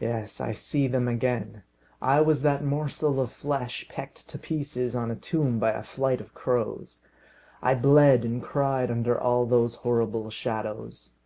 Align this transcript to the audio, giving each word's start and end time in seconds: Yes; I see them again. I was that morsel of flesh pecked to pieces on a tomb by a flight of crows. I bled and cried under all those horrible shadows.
Yes; 0.00 0.40
I 0.40 0.52
see 0.52 0.86
them 0.88 1.08
again. 1.08 1.62
I 2.00 2.22
was 2.22 2.40
that 2.40 2.64
morsel 2.64 3.20
of 3.20 3.30
flesh 3.30 3.86
pecked 3.90 4.26
to 4.30 4.38
pieces 4.38 4.96
on 4.96 5.10
a 5.10 5.14
tomb 5.14 5.58
by 5.58 5.72
a 5.72 5.82
flight 5.82 6.22
of 6.22 6.32
crows. 6.32 7.02
I 7.60 7.74
bled 7.74 8.24
and 8.24 8.42
cried 8.42 8.90
under 8.90 9.20
all 9.20 9.44
those 9.44 9.74
horrible 9.84 10.30
shadows. 10.30 11.16